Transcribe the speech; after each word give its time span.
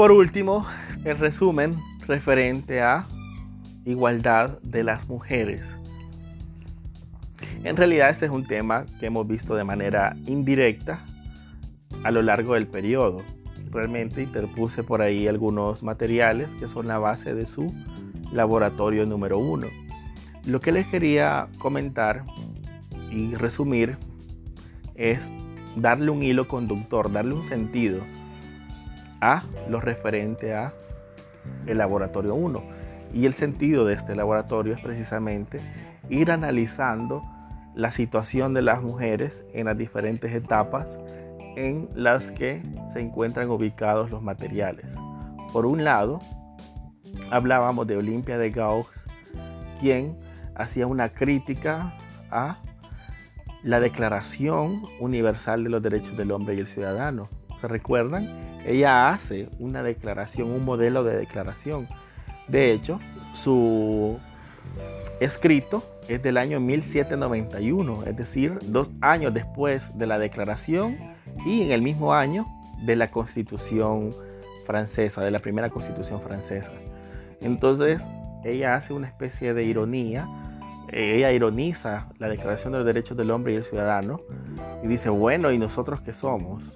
por 0.00 0.12
último, 0.12 0.64
el 1.04 1.18
resumen 1.18 1.78
referente 2.06 2.80
a 2.80 3.06
igualdad 3.84 4.58
de 4.62 4.82
las 4.82 5.06
mujeres. 5.10 5.60
En 7.64 7.76
realidad 7.76 8.08
este 8.08 8.24
es 8.24 8.30
un 8.30 8.46
tema 8.46 8.86
que 8.98 9.04
hemos 9.04 9.28
visto 9.28 9.54
de 9.56 9.64
manera 9.64 10.16
indirecta 10.24 11.04
a 12.02 12.10
lo 12.10 12.22
largo 12.22 12.54
del 12.54 12.66
periodo. 12.66 13.18
Realmente 13.70 14.22
interpuse 14.22 14.82
por 14.82 15.02
ahí 15.02 15.28
algunos 15.28 15.82
materiales 15.82 16.54
que 16.54 16.66
son 16.66 16.88
la 16.88 16.96
base 16.96 17.34
de 17.34 17.46
su 17.46 17.70
laboratorio 18.32 19.04
número 19.04 19.36
uno. 19.36 19.66
Lo 20.46 20.62
que 20.62 20.72
les 20.72 20.86
quería 20.86 21.48
comentar 21.58 22.24
y 23.10 23.34
resumir 23.34 23.98
es 24.94 25.30
darle 25.76 26.10
un 26.10 26.22
hilo 26.22 26.48
conductor, 26.48 27.12
darle 27.12 27.34
un 27.34 27.44
sentido 27.44 28.00
a 29.20 29.44
lo 29.68 29.80
referente 29.80 30.54
a 30.54 30.72
el 31.66 31.78
laboratorio 31.78 32.34
1. 32.34 32.62
Y 33.12 33.26
el 33.26 33.34
sentido 33.34 33.84
de 33.84 33.94
este 33.94 34.14
laboratorio 34.14 34.74
es 34.74 34.80
precisamente 34.80 35.60
ir 36.08 36.30
analizando 36.30 37.22
la 37.74 37.92
situación 37.92 38.54
de 38.54 38.62
las 38.62 38.82
mujeres 38.82 39.44
en 39.52 39.66
las 39.66 39.78
diferentes 39.78 40.32
etapas 40.32 40.98
en 41.56 41.88
las 41.94 42.30
que 42.30 42.62
se 42.86 43.00
encuentran 43.00 43.50
ubicados 43.50 44.10
los 44.10 44.22
materiales. 44.22 44.86
Por 45.52 45.66
un 45.66 45.84
lado, 45.84 46.20
hablábamos 47.30 47.86
de 47.86 47.96
Olimpia 47.96 48.38
de 48.38 48.50
Gauss, 48.50 49.06
quien 49.80 50.18
hacía 50.54 50.86
una 50.86 51.08
crítica 51.10 51.94
a 52.30 52.58
la 53.62 53.80
Declaración 53.80 54.82
Universal 55.00 55.64
de 55.64 55.70
los 55.70 55.82
Derechos 55.82 56.16
del 56.16 56.30
Hombre 56.30 56.54
y 56.54 56.60
el 56.60 56.66
Ciudadano. 56.66 57.28
¿Se 57.60 57.68
recuerdan? 57.68 58.49
Ella 58.70 59.10
hace 59.10 59.48
una 59.58 59.82
declaración, 59.82 60.48
un 60.48 60.64
modelo 60.64 61.02
de 61.02 61.16
declaración. 61.16 61.88
De 62.46 62.70
hecho, 62.70 63.00
su 63.32 64.16
escrito 65.18 65.82
es 66.06 66.22
del 66.22 66.36
año 66.36 66.60
1791, 66.60 68.04
es 68.06 68.16
decir, 68.16 68.58
dos 68.62 68.88
años 69.00 69.34
después 69.34 69.98
de 69.98 70.06
la 70.06 70.20
declaración 70.20 70.96
y 71.44 71.62
en 71.62 71.72
el 71.72 71.82
mismo 71.82 72.14
año 72.14 72.46
de 72.84 72.94
la 72.94 73.10
constitución 73.10 74.10
francesa, 74.66 75.24
de 75.24 75.32
la 75.32 75.40
primera 75.40 75.68
constitución 75.68 76.20
francesa. 76.20 76.70
Entonces, 77.40 78.00
ella 78.44 78.76
hace 78.76 78.92
una 78.92 79.08
especie 79.08 79.52
de 79.52 79.64
ironía, 79.64 80.28
ella 80.92 81.32
ironiza 81.32 82.06
la 82.18 82.28
Declaración 82.28 82.72
de 82.72 82.78
los 82.78 82.86
Derechos 82.86 83.16
del 83.16 83.32
Hombre 83.32 83.52
y 83.52 83.56
el 83.56 83.64
Ciudadano 83.64 84.20
y 84.84 84.86
dice, 84.86 85.08
bueno, 85.08 85.50
¿y 85.50 85.58
nosotros 85.58 86.00
qué 86.02 86.14
somos? 86.14 86.72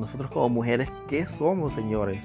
Nosotros 0.00 0.30
como 0.30 0.48
mujeres, 0.48 0.88
¿qué 1.08 1.28
somos, 1.28 1.74
señores? 1.74 2.24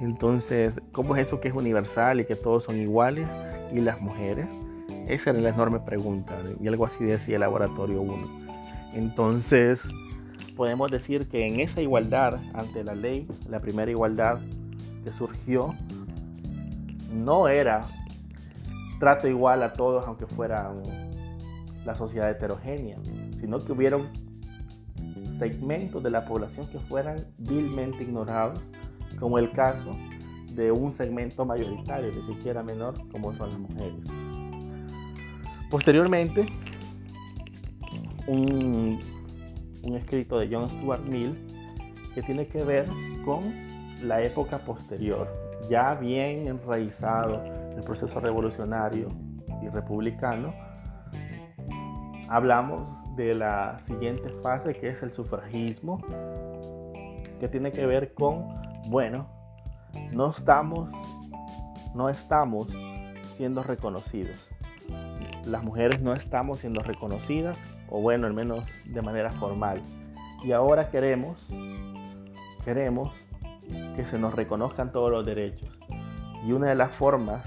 Entonces, 0.00 0.80
¿cómo 0.92 1.16
es 1.16 1.26
eso 1.26 1.40
que 1.40 1.48
es 1.48 1.54
universal 1.54 2.20
y 2.20 2.26
que 2.26 2.36
todos 2.36 2.64
son 2.64 2.76
iguales? 2.76 3.26
¿Y 3.72 3.80
las 3.80 4.02
mujeres? 4.02 4.46
Esa 5.08 5.30
era 5.30 5.40
la 5.40 5.48
enorme 5.48 5.80
pregunta, 5.80 6.36
y 6.60 6.68
algo 6.68 6.84
así 6.84 7.04
decía 7.04 7.36
el 7.36 7.40
Laboratorio 7.40 8.02
1. 8.02 8.16
Entonces, 8.92 9.80
podemos 10.56 10.90
decir 10.90 11.26
que 11.26 11.46
en 11.46 11.60
esa 11.60 11.80
igualdad 11.80 12.38
ante 12.52 12.84
la 12.84 12.94
ley, 12.94 13.26
la 13.48 13.60
primera 13.60 13.90
igualdad 13.90 14.38
que 15.02 15.12
surgió, 15.14 15.74
no 17.14 17.48
era 17.48 17.80
trato 19.00 19.26
igual 19.26 19.62
a 19.62 19.72
todos 19.72 20.06
aunque 20.06 20.26
fueran 20.26 20.82
la 21.86 21.94
sociedad 21.94 22.30
heterogénea, 22.30 22.98
sino 23.40 23.58
que 23.58 23.72
hubieron 23.72 24.08
segmentos 25.38 26.02
de 26.02 26.10
la 26.10 26.24
población 26.24 26.66
que 26.68 26.78
fueran 26.78 27.16
vilmente 27.38 28.02
ignorados, 28.02 28.60
como 29.18 29.38
el 29.38 29.50
caso 29.52 29.90
de 30.52 30.72
un 30.72 30.92
segmento 30.92 31.44
mayoritario, 31.44 32.10
ni 32.12 32.34
siquiera 32.34 32.62
menor, 32.62 32.94
como 33.10 33.32
son 33.34 33.50
las 33.50 33.58
mujeres. 33.58 34.00
Posteriormente, 35.70 36.46
un, 38.26 38.98
escrito 39.94 40.38
de 40.38 40.48
John 40.50 40.68
Stuart 40.68 41.04
Mill 41.04 41.34
que 42.14 42.22
tiene 42.22 42.46
que 42.46 42.62
ver 42.62 42.86
con 43.24 43.42
la 44.02 44.22
época 44.22 44.58
posterior, 44.58 45.28
ya 45.68 45.94
bien 45.94 46.46
enraizado 46.46 47.42
el 47.76 47.82
proceso 47.82 48.18
revolucionario 48.20 49.08
y 49.62 49.68
republicano, 49.68 50.54
hablamos 52.28 53.05
de 53.16 53.34
la 53.34 53.80
siguiente 53.80 54.28
fase 54.42 54.74
que 54.74 54.88
es 54.88 55.02
el 55.02 55.12
sufragismo, 55.12 55.98
que 57.40 57.48
tiene 57.48 57.72
que 57.72 57.86
ver 57.86 58.14
con, 58.14 58.48
bueno, 58.88 59.28
no 60.12 60.30
estamos, 60.30 60.90
no 61.94 62.08
estamos 62.08 62.68
siendo 63.36 63.62
reconocidos. 63.62 64.50
Las 65.44 65.62
mujeres 65.62 66.02
no 66.02 66.12
estamos 66.12 66.60
siendo 66.60 66.82
reconocidas, 66.82 67.58
o 67.88 68.00
bueno, 68.00 68.26
al 68.26 68.34
menos 68.34 68.68
de 68.84 69.02
manera 69.02 69.30
formal. 69.30 69.80
Y 70.44 70.52
ahora 70.52 70.90
queremos, 70.90 71.46
queremos 72.64 73.14
que 73.94 74.04
se 74.04 74.18
nos 74.18 74.34
reconozcan 74.34 74.92
todos 74.92 75.10
los 75.10 75.24
derechos. 75.24 75.78
Y 76.44 76.52
una 76.52 76.68
de 76.68 76.74
las 76.74 76.92
formas 76.92 77.44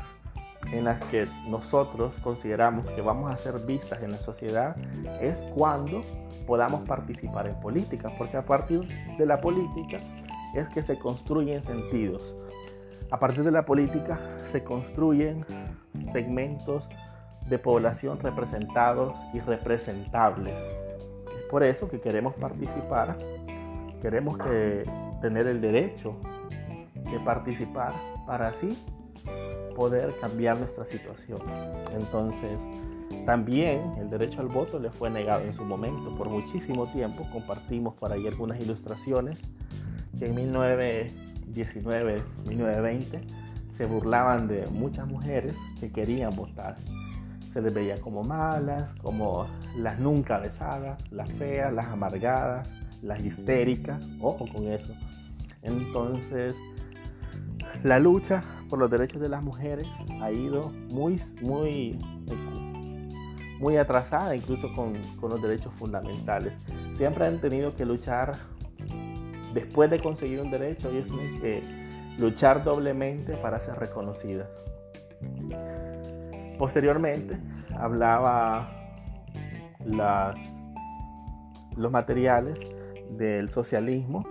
en 0.72 0.84
las 0.84 1.04
que 1.06 1.28
nosotros 1.48 2.16
consideramos 2.22 2.86
que 2.88 3.02
vamos 3.02 3.32
a 3.32 3.38
ser 3.38 3.60
vistas 3.60 4.02
en 4.04 4.12
la 4.12 4.18
sociedad 4.18 4.76
es 5.20 5.44
cuando 5.56 6.04
podamos 6.46 6.88
participar 6.88 7.48
en 7.48 7.60
política, 7.60 8.12
porque 8.18 8.38
a 8.38 8.46
partir 8.46 8.88
de 9.18 9.26
la 9.26 9.42
política 9.42 9.98
es 10.54 10.70
que 10.70 10.82
se 10.82 10.98
construyen 10.98 11.64
sentidos. 11.64 12.36
A 13.12 13.20
partir 13.20 13.44
de 13.44 13.52
la 13.52 13.66
política 13.66 14.20
se 14.52 14.64
construyen 14.64 15.46
segmentos 16.12 16.88
de 17.48 17.58
población 17.58 18.20
representados 18.20 19.18
y 19.34 19.40
representables. 19.40 20.54
Es 21.36 21.46
por 21.50 21.64
eso 21.64 21.90
que 21.90 22.00
queremos 22.00 22.36
participar, 22.36 23.18
queremos 24.02 24.38
que 24.38 24.84
tener 25.22 25.48
el 25.48 25.60
derecho 25.60 26.16
de 27.12 27.20
participar 27.22 27.94
para 28.28 28.50
así 28.50 28.78
poder 29.80 30.14
cambiar 30.20 30.60
nuestra 30.60 30.86
situación. 30.86 31.40
Entonces, 31.98 32.52
también 33.26 33.94
el 33.98 34.10
derecho 34.10 34.42
al 34.42 34.50
voto 34.50 34.78
le 34.78 34.90
fue 34.90 35.10
negado 35.10 35.46
en 35.46 35.54
su 35.54 35.64
momento. 35.64 36.12
Por 36.18 36.28
muchísimo 36.28 36.86
tiempo 36.92 37.26
compartimos 37.32 37.94
por 37.94 38.12
ahí 38.12 38.28
algunas 38.28 38.60
ilustraciones 38.60 39.40
que 40.20 40.26
en 40.26 40.36
1919, 40.36 42.22
1920 42.46 43.22
se 43.72 43.86
burlaban 43.86 44.50
de 44.50 44.68
muchas 44.68 45.08
mujeres 45.08 45.56
que 45.80 45.90
querían 45.90 46.36
votar. 46.36 46.76
Se 47.54 47.62
les 47.62 47.74
veía 47.74 47.96
como 48.02 48.22
malas, 48.22 48.94
como 49.02 49.48
las 49.78 49.98
nunca 49.98 50.40
besadas, 50.40 51.02
las 51.10 51.32
feas, 51.32 51.72
las 51.72 51.86
amargadas, 51.86 52.70
las 53.02 53.22
histéricas. 53.22 54.06
Ojo 54.20 54.46
con 54.54 54.66
eso. 54.66 54.94
Entonces, 55.62 56.54
la 57.84 57.98
lucha 57.98 58.44
por 58.70 58.80
los 58.80 58.90
derechos 58.90 59.22
de 59.22 59.30
las 59.30 59.44
mujeres 59.44 59.86
ha 60.22 60.32
ido 60.32 60.72
muy, 60.92 61.20
muy, 61.42 61.98
muy 63.60 63.78
atrasada, 63.78 64.36
incluso 64.36 64.74
con, 64.74 64.94
con 65.20 65.32
los 65.32 65.42
derechos 65.42 65.74
fundamentales. 65.74 66.54
Siempre 66.94 67.26
han 67.26 67.40
tenido 67.40 67.76
que 67.76 67.86
luchar 67.86 68.36
después 69.54 69.90
de 69.90 70.00
conseguir 70.00 70.40
un 70.40 70.52
derecho, 70.52 70.90
y 70.96 71.02
tienen 71.02 71.42
que 71.42 71.62
luchar 72.18 72.64
doblemente 72.64 73.36
para 73.38 73.60
ser 73.60 73.76
reconocidas. 73.76 74.48
Posteriormente 76.58 77.38
hablaba 77.78 78.70
las, 79.86 80.38
los 81.78 81.92
materiales 81.92 82.60
del 83.18 83.50
socialismo 83.50 84.26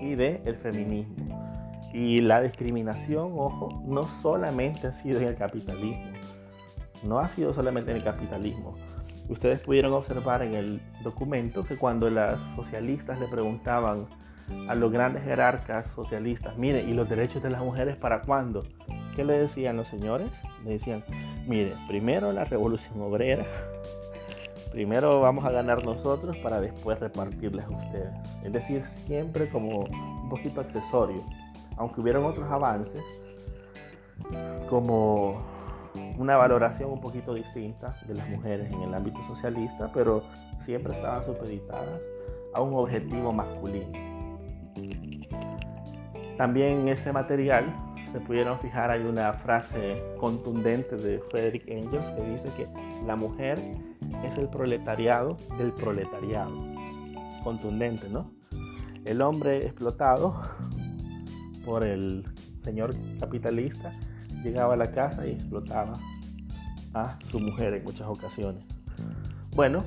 y 0.00 0.14
del 0.14 0.56
feminismo. 0.56 1.45
Y 1.92 2.20
la 2.20 2.40
discriminación, 2.42 3.32
ojo, 3.36 3.82
no 3.86 4.04
solamente 4.04 4.86
ha 4.86 4.92
sido 4.92 5.20
en 5.20 5.28
el 5.28 5.36
capitalismo, 5.36 6.12
no 7.04 7.18
ha 7.18 7.28
sido 7.28 7.54
solamente 7.54 7.90
en 7.90 7.98
el 7.98 8.04
capitalismo. 8.04 8.74
Ustedes 9.28 9.60
pudieron 9.60 9.92
observar 9.92 10.42
en 10.42 10.54
el 10.54 10.80
documento 11.02 11.64
que 11.64 11.76
cuando 11.76 12.10
las 12.10 12.40
socialistas 12.54 13.18
le 13.18 13.26
preguntaban 13.26 14.06
a 14.68 14.74
los 14.74 14.92
grandes 14.92 15.24
jerarcas 15.24 15.88
socialistas, 15.88 16.56
mire, 16.56 16.82
¿y 16.82 16.94
los 16.94 17.08
derechos 17.08 17.42
de 17.42 17.50
las 17.50 17.62
mujeres 17.62 17.96
para 17.96 18.22
cuándo? 18.22 18.64
¿Qué 19.16 19.24
le 19.24 19.38
decían 19.38 19.76
los 19.76 19.88
señores? 19.88 20.30
Le 20.64 20.72
decían, 20.72 21.02
mire, 21.46 21.74
primero 21.88 22.32
la 22.32 22.44
revolución 22.44 23.00
obrera, 23.00 23.44
primero 24.70 25.20
vamos 25.20 25.44
a 25.44 25.50
ganar 25.50 25.84
nosotros 25.84 26.36
para 26.38 26.60
después 26.60 27.00
repartirles 27.00 27.64
a 27.64 27.76
ustedes. 27.76 28.14
Es 28.44 28.52
decir, 28.52 28.84
siempre 28.86 29.48
como 29.48 29.80
un 29.80 30.28
poquito 30.28 30.60
accesorio 30.60 31.24
aunque 31.76 32.00
hubieron 32.00 32.24
otros 32.24 32.50
avances, 32.50 33.02
como 34.68 35.38
una 36.18 36.36
valoración 36.36 36.90
un 36.90 37.00
poquito 37.00 37.34
distinta 37.34 37.96
de 38.06 38.14
las 38.14 38.28
mujeres 38.28 38.70
en 38.72 38.82
el 38.82 38.94
ámbito 38.94 39.22
socialista, 39.24 39.90
pero 39.92 40.22
siempre 40.60 40.94
estaban 40.94 41.24
supeditadas 41.24 42.00
a 42.54 42.60
un 42.60 42.74
objetivo 42.74 43.32
masculino. 43.32 43.92
También 46.36 46.80
en 46.80 46.88
ese 46.88 47.12
material 47.12 47.74
se 48.12 48.20
pudieron 48.20 48.58
fijar, 48.60 48.90
hay 48.90 49.02
una 49.02 49.32
frase 49.32 50.02
contundente 50.18 50.96
de 50.96 51.18
Frederick 51.30 51.66
Engels 51.68 52.08
que 52.10 52.22
dice 52.22 52.50
que 52.56 52.68
la 53.06 53.16
mujer 53.16 53.58
es 54.24 54.38
el 54.38 54.48
proletariado 54.48 55.36
del 55.58 55.72
proletariado. 55.72 56.52
Contundente, 57.42 58.08
¿no? 58.08 58.30
El 59.04 59.22
hombre 59.22 59.58
explotado 59.58 60.42
por 61.66 61.84
el 61.84 62.24
señor 62.56 62.94
capitalista 63.18 63.92
llegaba 64.42 64.74
a 64.74 64.76
la 64.76 64.92
casa 64.92 65.26
y 65.26 65.32
explotaba 65.32 65.94
a 66.94 67.18
su 67.28 67.40
mujer 67.40 67.74
en 67.74 67.84
muchas 67.84 68.06
ocasiones. 68.06 68.64
Bueno, 69.54 69.84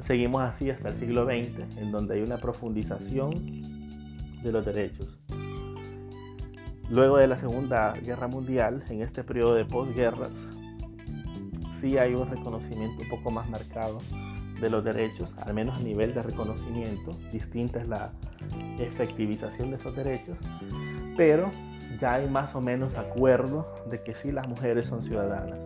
seguimos 0.00 0.42
así 0.42 0.68
hasta 0.68 0.88
el 0.88 0.96
siglo 0.96 1.24
XX, 1.24 1.78
en 1.78 1.92
donde 1.92 2.16
hay 2.16 2.22
una 2.22 2.36
profundización 2.36 3.30
de 4.42 4.52
los 4.52 4.66
derechos. 4.66 5.18
Luego 6.90 7.16
de 7.16 7.28
la 7.28 7.38
Segunda 7.38 7.92
Guerra 7.92 8.26
Mundial, 8.26 8.82
en 8.90 9.00
este 9.00 9.24
periodo 9.24 9.54
de 9.54 9.64
posguerras, 9.64 10.44
sí 11.80 11.96
hay 11.96 12.14
un 12.14 12.28
reconocimiento 12.28 13.02
un 13.02 13.08
poco 13.08 13.30
más 13.30 13.48
marcado 13.48 13.98
de 14.62 14.70
los 14.70 14.82
derechos, 14.84 15.34
al 15.44 15.52
menos 15.52 15.76
a 15.76 15.82
nivel 15.82 16.14
de 16.14 16.22
reconocimiento. 16.22 17.10
Distinta 17.30 17.80
es 17.80 17.88
la 17.88 18.12
efectivización 18.78 19.70
de 19.70 19.76
esos 19.76 19.94
derechos, 19.94 20.38
pero 21.16 21.50
ya 22.00 22.14
hay 22.14 22.28
más 22.30 22.54
o 22.54 22.60
menos 22.60 22.96
acuerdo 22.96 23.66
de 23.90 24.02
que 24.02 24.14
sí 24.14 24.32
las 24.32 24.48
mujeres 24.48 24.86
son 24.86 25.02
ciudadanas. 25.02 25.58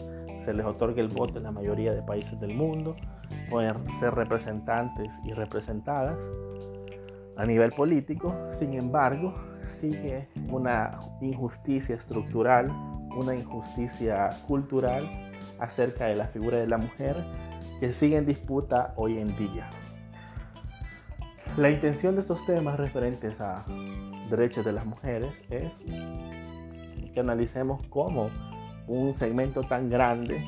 Se 0.45 0.55
les 0.55 0.65
otorga 0.65 1.01
el 1.01 1.09
voto 1.09 1.39
en 1.39 1.45
la 1.45 1.53
mayoría 1.53 1.93
de 1.93 2.03
países 2.03 2.41
del 2.41 2.55
mundo, 2.55 2.97
pueden 3.51 3.75
ser 4.01 4.15
representantes 4.15 5.09
y 5.25 5.33
representadas 5.33 6.17
a 7.37 7.45
nivel 7.45 7.71
político. 7.73 8.35
Sin 8.59 8.75
embargo, 8.75 9.35
sigue 9.81 10.29
una 10.51 10.99
injusticia 11.21 11.97
estructural, 11.97 12.71
una 13.17 13.35
injusticia 13.35 14.31
cultural 14.49 15.05
acerca 15.59 16.07
de 16.07 16.17
la 16.17 16.27
figura 16.27 16.59
de 16.59 16.67
la 16.67 16.79
mujer 16.79 17.17
que 17.81 17.93
sigue 17.93 18.17
en 18.17 18.27
disputa 18.27 18.95
hoy 18.97 19.19
en 19.19 19.37
día. 19.37 19.71
La 21.57 21.71
intención 21.71 22.15
de 22.15 22.21
estos 22.21 22.45
temas 22.45 22.79
referentes 22.79 23.41
a 23.41 23.65
derechos 24.31 24.65
de 24.65 24.73
las 24.73 24.85
mujeres 24.85 25.33
es 25.49 25.73
que 27.15 27.21
analicemos 27.21 27.83
cómo 27.89 28.31
un 28.87 29.15
segmento 29.15 29.63
tan 29.63 29.89
grande 29.89 30.45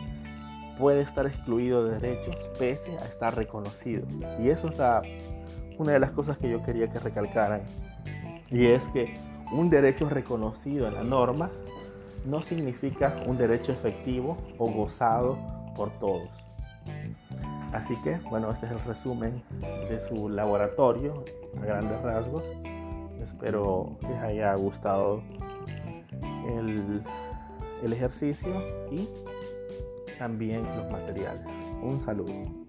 puede 0.79 1.01
estar 1.01 1.27
excluido 1.27 1.85
de 1.85 1.99
derechos 1.99 2.37
pese 2.59 2.99
a 2.99 3.05
estar 3.07 3.35
reconocido. 3.37 4.07
Y 4.39 4.51
eso 4.51 4.69
es 4.69 4.79
una 5.79 5.93
de 5.93 5.99
las 5.99 6.11
cosas 6.11 6.39
que 6.39 6.51
yo 6.51 6.63
quería 6.63 6.89
que 6.89 6.99
recalcaran 6.99 7.63
y 8.51 8.67
es 8.67 8.87
que 8.89 9.15
un 9.53 9.71
derecho 9.71 10.09
reconocido 10.09 10.89
en 10.89 10.95
la 10.95 11.05
norma 11.05 11.51
no 12.27 12.43
significa 12.43 13.23
un 13.27 13.39
derecho 13.39 13.73
efectivo 13.73 14.37
o 14.59 14.71
gozado 14.71 15.39
por 15.75 15.91
todos. 15.99 16.29
Así 17.73 17.97
que, 18.03 18.17
bueno, 18.31 18.50
este 18.50 18.67
es 18.67 18.73
el 18.73 18.81
resumen 18.81 19.43
de 19.61 20.00
su 20.00 20.29
laboratorio 20.29 21.25
a 21.61 21.65
grandes 21.65 22.00
rasgos. 22.03 22.43
Espero 23.20 23.99
les 24.09 24.19
haya 24.23 24.55
gustado 24.55 25.23
el, 26.49 27.03
el 27.82 27.93
ejercicio 27.93 28.50
y 28.91 29.09
también 30.19 30.65
los 30.76 30.91
materiales. 30.91 31.47
Un 31.82 32.00
saludo. 32.00 32.68